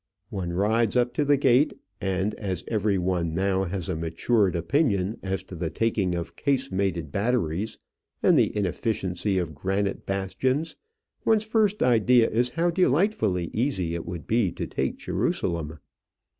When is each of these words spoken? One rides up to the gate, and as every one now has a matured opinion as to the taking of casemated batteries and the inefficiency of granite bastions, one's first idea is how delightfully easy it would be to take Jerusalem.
One 0.31 0.51
rides 0.53 0.97
up 0.97 1.13
to 1.13 1.23
the 1.23 1.37
gate, 1.37 1.73
and 2.01 2.33
as 2.33 2.63
every 2.67 2.97
one 2.97 3.35
now 3.35 3.65
has 3.65 3.87
a 3.87 3.95
matured 3.95 4.55
opinion 4.55 5.19
as 5.21 5.43
to 5.43 5.55
the 5.55 5.69
taking 5.69 6.15
of 6.15 6.35
casemated 6.35 7.11
batteries 7.11 7.77
and 8.23 8.35
the 8.35 8.57
inefficiency 8.57 9.37
of 9.37 9.53
granite 9.53 10.07
bastions, 10.07 10.75
one's 11.23 11.45
first 11.45 11.83
idea 11.83 12.27
is 12.31 12.49
how 12.49 12.71
delightfully 12.71 13.51
easy 13.53 13.93
it 13.93 14.07
would 14.07 14.25
be 14.25 14.51
to 14.53 14.65
take 14.65 14.97
Jerusalem. 14.97 15.77